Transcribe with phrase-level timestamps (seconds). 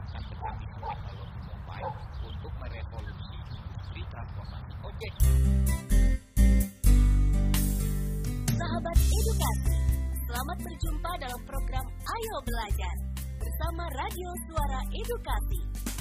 [0.00, 0.56] Memanfaatkan kecanggihan
[0.96, 1.92] teknologi mobile
[2.24, 5.12] untuk merevolusi industri transportasi ojek.
[8.56, 9.76] Sahabat edukasi,
[10.24, 12.94] selamat berjumpa dalam program Ayo Belajar
[13.36, 15.60] bersama Radio Suara Edukasi.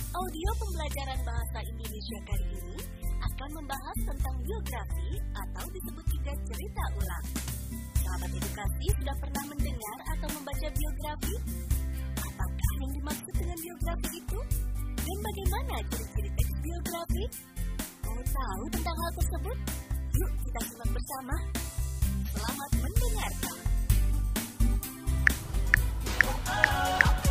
[0.09, 2.77] Audio pembelajaran bahasa Indonesia kali ini
[3.19, 7.25] akan membahas tentang biografi atau disebut juga cerita ulang.
[8.00, 11.36] Sahabat edukasi sudah pernah mendengar atau membaca biografi?
[12.80, 14.39] Yang dimaksud dengan biografi itu?
[14.95, 17.23] Dan bagaimana ciri-ciri teks biografi?
[18.08, 19.58] Mau tahu tentang hal tersebut?
[20.16, 21.35] Yuk kita simak bersama.
[22.31, 23.57] Selamat mendengarkan.
[26.23, 27.28] Oh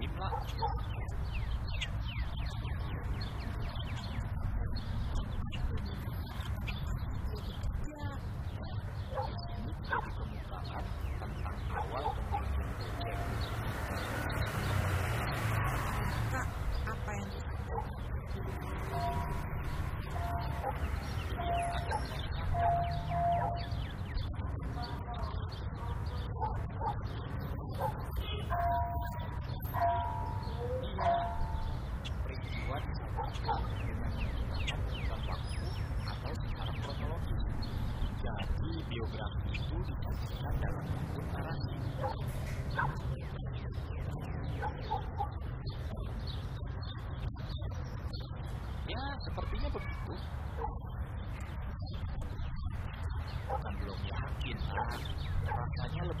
[0.00, 0.30] 你妈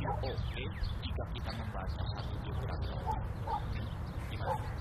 [0.08, 0.62] oke
[1.04, 2.88] jika kita membaca satu biografi.
[4.30, 4.79] Gimana?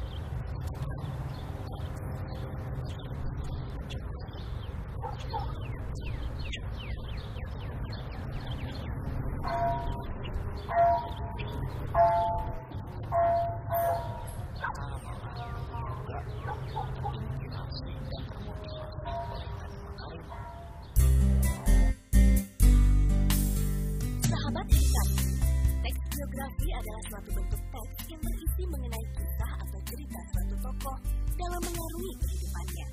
[31.39, 32.87] Dalam mengarungi kehidupannya.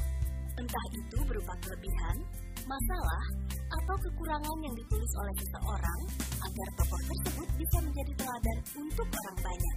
[0.56, 2.16] Entah itu berupa kelebihan,
[2.64, 3.25] masalah,
[3.66, 6.00] atau kekurangan yang ditulis oleh seseorang
[6.38, 9.76] agar tokoh tersebut bisa menjadi teladan untuk orang banyak.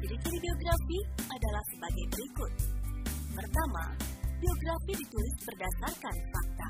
[0.00, 2.52] Ciri-ciri biografi adalah sebagai berikut.
[3.30, 3.84] Pertama,
[4.42, 6.68] biografi ditulis berdasarkan fakta.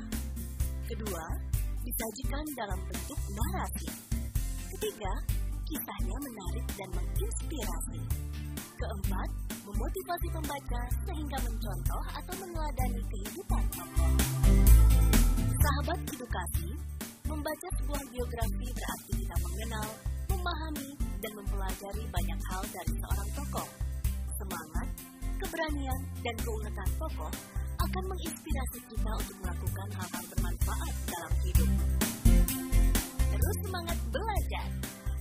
[0.85, 1.25] Kedua,
[1.81, 3.89] disajikan dalam bentuk narasi.
[4.77, 5.13] Ketiga,
[5.65, 8.01] kisahnya menarik dan menginspirasi.
[8.77, 9.29] Keempat,
[9.81, 14.13] memotivasi pembaca sehingga mencontoh atau meneladani kehidupan tokoh.
[16.05, 16.69] edukasi,
[17.25, 19.87] membaca sebuah biografi berarti kita mengenal,
[20.29, 23.67] memahami, dan mempelajari banyak hal dari seorang tokoh.
[24.37, 24.87] Semangat,
[25.41, 27.33] keberanian, dan keuletan tokoh
[27.81, 31.69] akan menginspirasi kita untuk melakukan hal-hal bermanfaat dalam hidup.
[33.17, 34.67] Terus semangat belajar.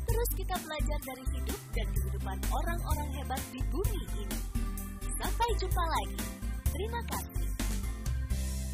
[0.04, 4.50] Terus kita belajar dari hidup dan kehidupan orang-orang hebat di bumi ini.
[5.20, 6.17] Sampai jumpa lagi.
[6.72, 7.44] Terima kasih.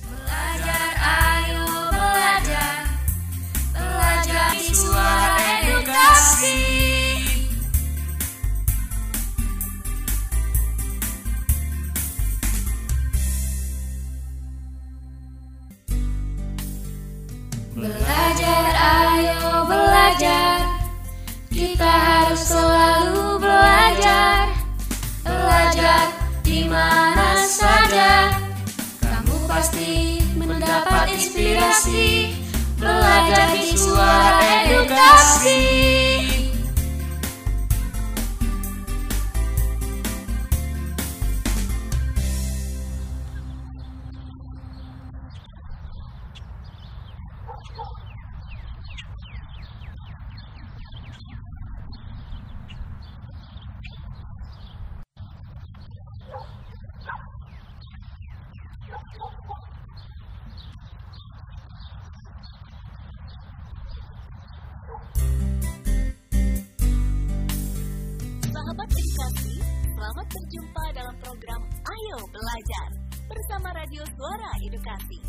[0.06, 2.78] Belajar, ayo belajar
[3.74, 5.34] Belajar di suara
[5.66, 6.85] edukasi
[26.64, 28.40] mana saja.
[29.04, 32.32] Kamu pasti mendapat inspirasi.
[32.80, 36.05] Belajar di suara edukasi
[71.36, 72.88] program Ayo Belajar
[73.28, 75.20] bersama Radio Suara Edukasi.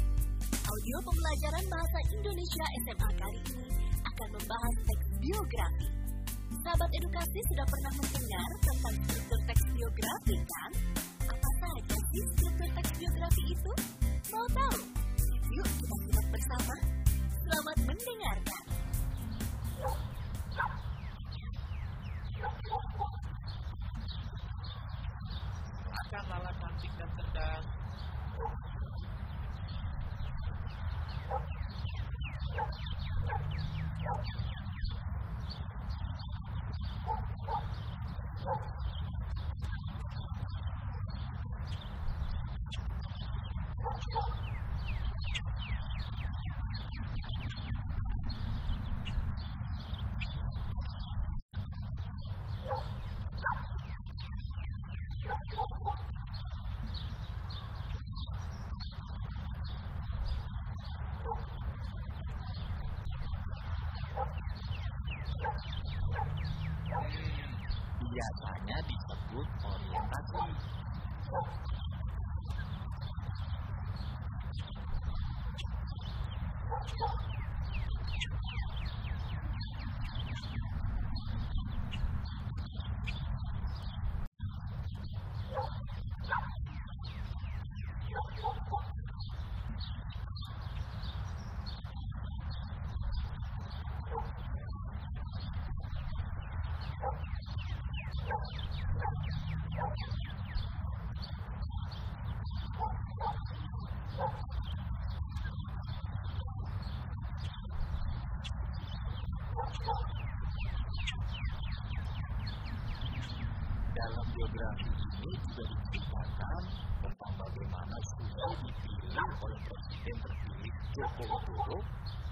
[0.63, 3.67] Audio pembelajaran bahasa Indonesia SMA kali ini
[4.07, 5.87] akan membahas teks biografi.
[6.63, 10.71] Sahabat edukasi sudah pernah mendengar tentang struktur teks biografi kan?
[11.27, 13.73] Apa saja sih struktur teks biografi itu?
[14.31, 14.79] Mau tahu?
[15.59, 16.75] Yuk kita simak bersama.
[17.43, 18.76] Selamat mendengarkan.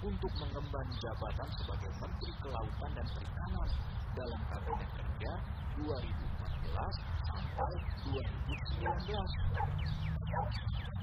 [0.06, 3.68] Untuk mengemban jabatan sebagai Menteri Kelautan dan Perikanan
[4.14, 5.32] dalam Kabinet Kerja
[5.82, 7.74] 2014 sampai
[8.06, 10.95] 2019.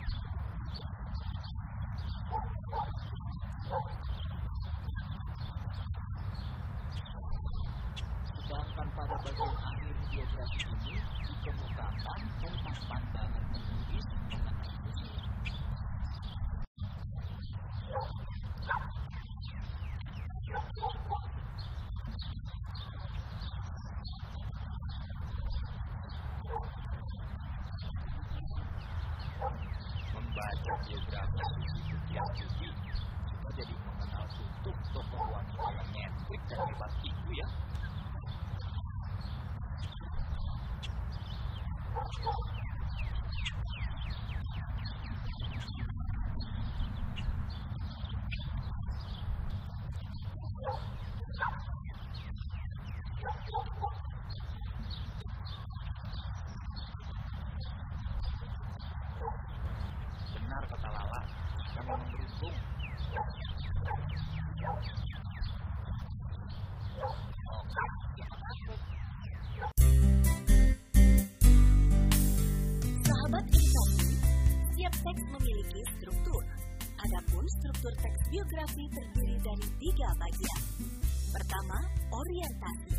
[80.03, 80.61] Tiga bagian.
[81.31, 81.77] Pertama,
[82.11, 82.91] orientasi,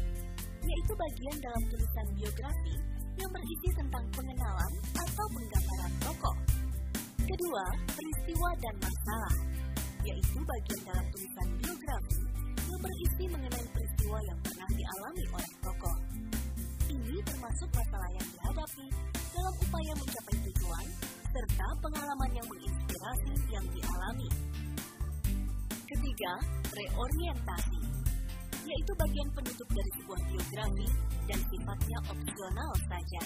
[0.64, 2.74] yaitu bagian dalam tulisan biografi
[3.20, 6.36] yang berisi tentang pengenalan atau penggambaran tokoh.
[7.28, 9.34] Kedua, peristiwa dan masalah,
[10.00, 12.20] yaitu bagian dalam tulisan biografi
[12.64, 15.96] yang berisi mengenai peristiwa yang pernah dialami oleh tokoh.
[16.88, 20.86] Ini termasuk masalah yang dihadapi dalam upaya mencapai tujuan
[21.20, 24.28] serta pengalaman yang menginspirasi yang dialami.
[25.84, 26.32] Ketiga,
[26.72, 27.80] reorientasi,
[28.64, 30.88] yaitu bagian penutup dari sebuah biografi
[31.28, 33.22] dan sifatnya opsional saja.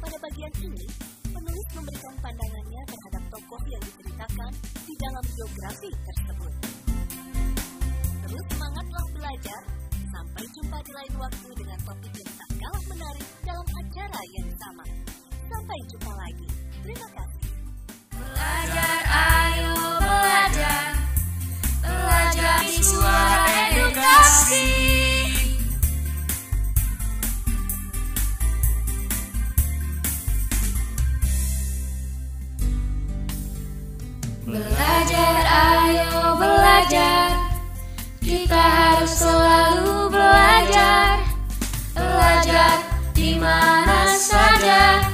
[0.00, 0.86] Pada bagian ini,
[1.28, 4.52] penulis memberikan pandangannya terhadap tokoh yang diceritakan
[4.88, 6.52] di dalam biografi tersebut.
[8.24, 9.60] Terus semangatlah belajar,
[10.16, 14.84] sampai jumpa di lain waktu dengan topik yang tak kalah menarik dalam acara yang sama.
[15.46, 16.48] Sampai jumpa lagi.
[16.80, 17.44] Terima kasih.
[18.16, 18.85] Belajar,
[23.06, 24.66] suara edukasi.
[34.46, 37.30] Belajar, ayo belajar.
[38.18, 41.22] Kita harus selalu belajar.
[41.94, 42.74] Belajar
[43.14, 45.06] di mana saja.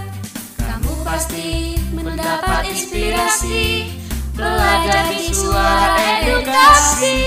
[0.56, 4.01] Kamu pasti mendapat inspirasi.
[4.32, 7.20] Belajar di suara edukasi.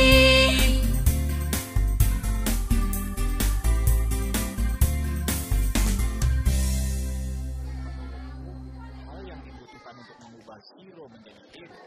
[9.05, 11.85] Hal yang dibutuhkan untuk mengubah zero menjadi hero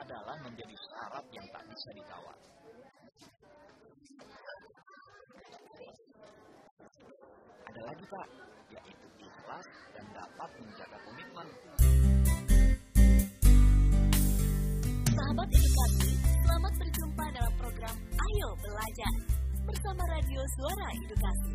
[0.00, 2.36] adalah menjadi syarat yang tak bisa ditawar.
[7.68, 8.28] Ada lagi Pak,
[8.72, 11.48] yaitu ikhlas dan dapat menjaga komitmen.
[15.14, 16.10] Sahabat edukasi,
[16.42, 19.14] selamat berjumpa dalam program Ayo Belajar
[19.62, 21.54] bersama Radio Suara Edukasi.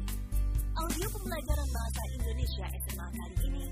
[0.80, 3.64] Audio pembelajaran bahasa Indonesia SMA kali ini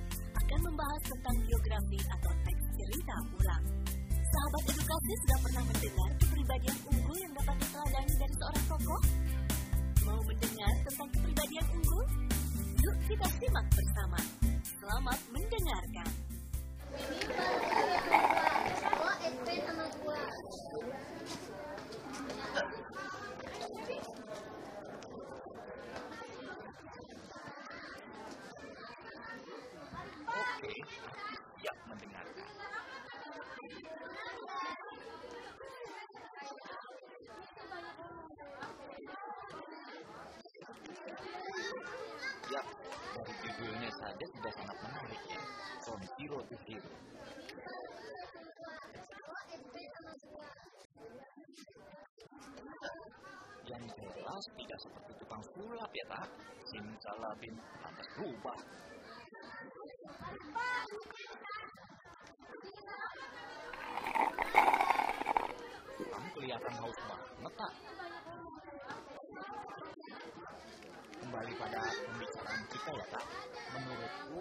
[0.43, 3.63] akan membahas tentang biografi atau teks cerita ulang.
[4.11, 9.01] Sahabat edukasi sudah pernah mendengar kepribadian unggul yang dapat diteladani dari seorang tokoh?
[10.03, 12.05] Mau mendengar tentang kepribadian unggul?
[12.75, 14.19] Yuk kita simak bersama.
[14.67, 16.16] Selamat mendengarkan.
[43.17, 45.41] Dari judulnya saja sudah sangat menarik ya.
[45.81, 46.91] From zero to hero.
[53.67, 56.27] Yang jelas tidak seperti tukang sulap ya tak?
[56.67, 58.57] Simsalabim lantas berubah.
[65.97, 67.73] Kamu kelihatan haus banget tak?
[71.17, 71.81] Kembali pada
[72.47, 73.25] pembicaraan kita ya tak?
[73.75, 74.39] Menurutku,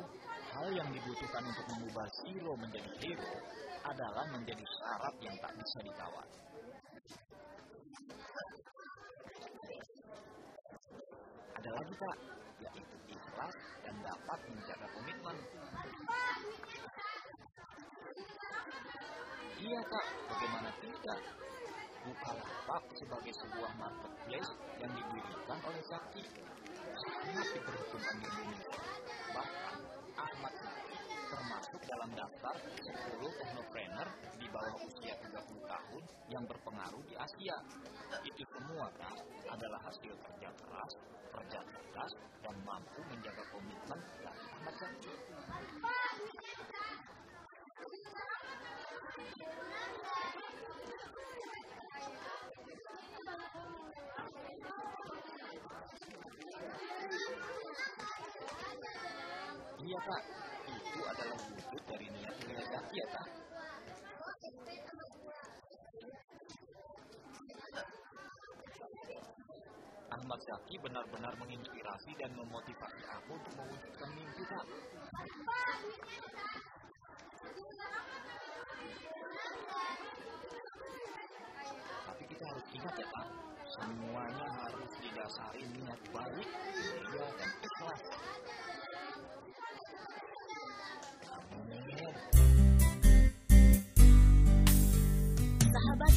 [0.54, 3.34] hal yang dibutuhkan untuk mengubah zero menjadi hero
[3.86, 6.26] adalah menjadi syarat yang tak bisa ditawar.
[11.56, 12.16] Ada lagi tak?
[12.62, 15.36] Yaitu ikhlas dan dapat menjaga komitmen.
[19.56, 21.20] Iya kak, bagaimana tidak?
[22.06, 26.22] Bukalapak sebagai sebuah marketplace yang didirikan oleh Sakti
[27.02, 28.82] sangat diperhitungkan di Indonesia.
[29.34, 29.76] Bahkan
[30.14, 30.96] Ahmad Sakti
[31.26, 32.94] termasuk dalam daftar 10
[33.42, 34.08] technopreneur
[34.38, 35.34] di bawah usia 30
[35.66, 37.58] tahun yang berpengaruh di Asia.
[38.22, 39.18] Itu semua kan
[39.50, 40.92] adalah hasil kerja keras,
[41.34, 42.12] kerja cerdas,
[42.46, 45.10] dan mampu menjaga komitmen dari Ahmad Sakti.
[59.86, 60.22] Iya kak,
[60.66, 62.34] itu adalah wujud dari niat
[62.66, 63.26] Zaki ya kak.
[70.10, 74.66] Ahmad Zaki benar-benar menginspirasi dan memotivasi aku untuk mewujudkan mimpi kak.
[82.74, 83.28] Ingat ya kak,
[83.66, 88.02] semuanya harus didasari niat baik, mulia dan ikhlas.
[95.66, 96.14] Sahabat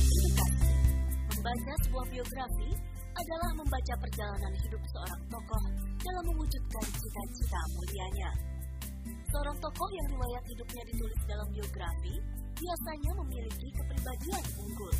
[2.20, 2.70] biografi
[3.16, 5.64] adalah membaca perjalanan hidup seorang tokoh
[6.04, 8.30] dalam mewujudkan cita-cita mulianya.
[9.32, 12.16] Seorang tokoh yang riwayat hidupnya ditulis dalam biografi
[12.60, 14.96] biasanya memiliki kepribadian unggul.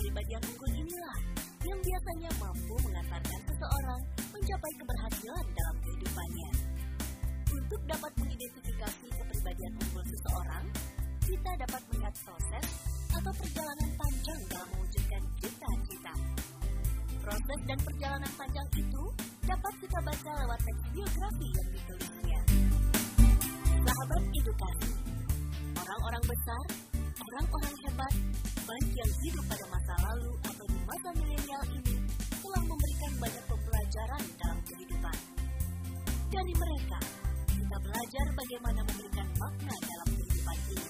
[0.00, 1.18] Kepribadian unggul inilah
[1.60, 4.00] yang biasanya mampu mengantarkan seseorang
[4.32, 6.50] mencapai keberhasilan dalam kehidupannya.
[7.52, 10.64] Untuk dapat mengidentifikasi kepribadian unggul seseorang,
[11.20, 12.66] kita dapat melihat proses
[13.12, 16.14] atau perjalanan panjang dalam mewujudkan cita-cita.
[17.20, 19.02] Proses dan perjalanan panjang itu
[19.44, 22.40] dapat kita baca lewat teks biografi yang ditulisnya.
[23.84, 24.92] Sahabat edukasi,
[25.76, 26.64] orang-orang besar,
[27.20, 28.14] orang-orang hebat,
[28.70, 29.79] baik yang hidup pada masa
[30.10, 31.94] lalu atau di masa milenial ini,
[32.42, 35.16] telah memberikan banyak pembelajaran dalam kehidupan.
[36.30, 36.98] Dari mereka,
[37.46, 40.88] kita belajar bagaimana memberikan makna dalam kehidupan ini.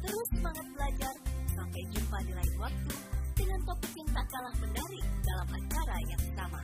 [0.00, 1.14] Terus semangat belajar,
[1.52, 2.94] sampai jumpa di lain waktu
[3.36, 6.60] dengan topik yang tak kalah menarik dalam acara yang sama.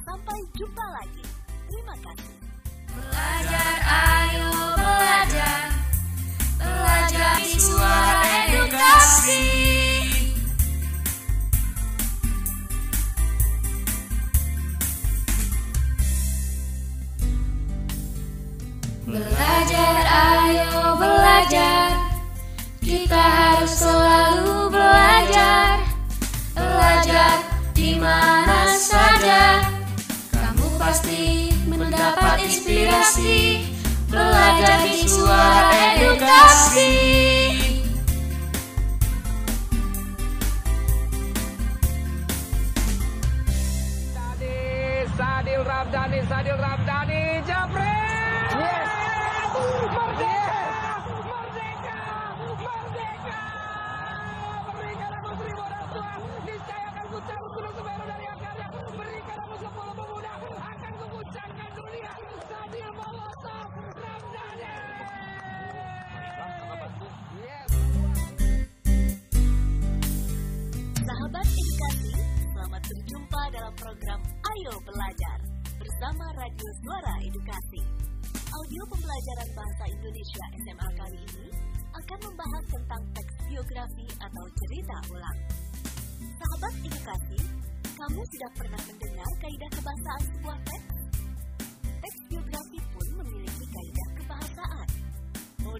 [0.00, 1.24] Sampai jumpa lagi.
[1.68, 2.34] Terima kasih.
[2.90, 3.59] Belajar,
[21.50, 21.90] belajar.
[22.78, 25.82] Kita harus selalu belajar.
[26.54, 27.42] Belajar
[27.74, 29.66] di mana saja.
[30.30, 33.66] Kamu pasti mendapat inspirasi.
[34.06, 36.94] Belajar di suara edukasi.
[45.20, 47.19] Sadil, Ramdhani, Sadil Ramdhani,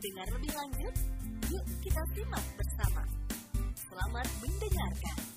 [0.00, 0.94] dengar lebih lanjut?
[1.52, 3.04] Yuk kita simak bersama.
[3.76, 5.29] Selamat mendengarkan.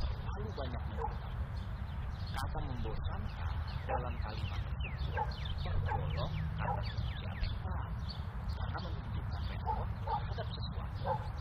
[0.00, 0.82] terlalu banyak.
[2.32, 3.52] Kata membosankan
[3.84, 4.62] dalam kalimat
[5.62, 7.26] tergolong kata kunci
[8.56, 11.31] karena menunjukkan respon terhadap sesuatu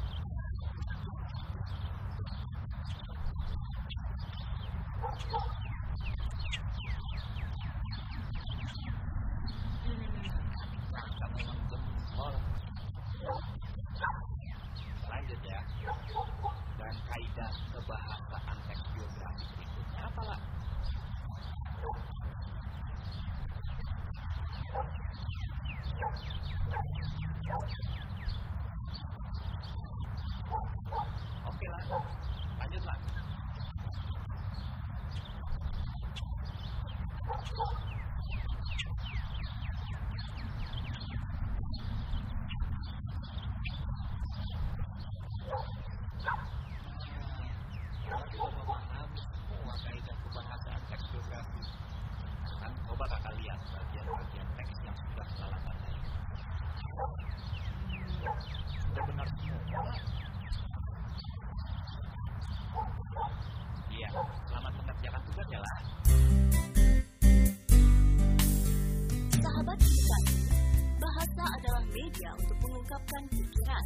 [72.91, 73.85] mengungkapkan pikiran.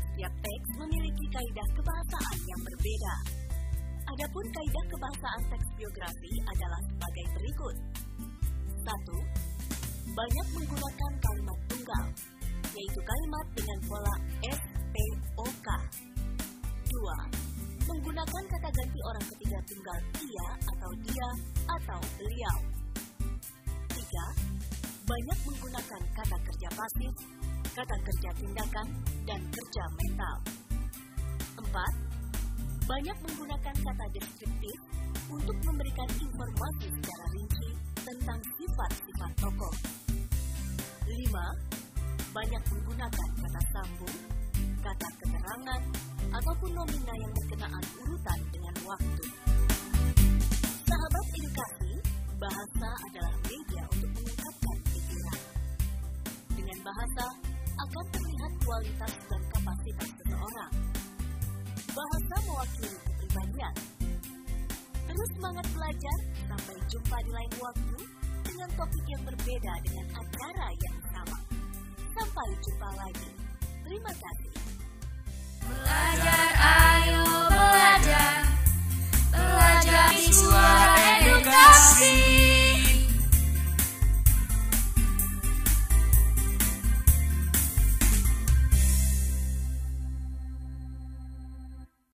[0.00, 3.14] Setiap teks memiliki kaidah kebahasaan yang berbeda.
[4.16, 7.76] Adapun kaidah kebahasaan teks biografi adalah sebagai berikut.
[8.80, 10.16] 1.
[10.16, 12.04] Banyak menggunakan kalimat tunggal,
[12.72, 15.68] yaitu kalimat dengan pola SPOK.
[16.88, 17.92] 2.
[17.92, 21.28] Menggunakan kata ganti orang ketiga tunggal ia atau dia
[21.68, 22.56] atau beliau.
[23.92, 24.00] 3.
[25.04, 27.12] Banyak menggunakan kata kerja pasif,
[27.72, 28.86] kata kerja tindakan,
[29.26, 30.36] dan kerja mental.
[31.60, 32.10] 4
[32.90, 34.78] banyak menggunakan kata deskriptif
[35.30, 37.70] untuk memberikan informasi secara rinci
[38.02, 39.74] tentang sifat-sifat tokoh.
[41.06, 42.34] 5.
[42.34, 44.18] Banyak menggunakan kata sambung,
[44.82, 45.82] kata keterangan,
[46.34, 49.39] ataupun nomina yang berkenaan urutan dengan waktu.
[66.90, 67.96] Jumpa di lain waktu
[68.42, 71.38] dengan topik yang berbeda dengan acara yang sama.
[72.18, 73.30] Sampai jumpa lagi.
[73.86, 74.39] Terima kasih.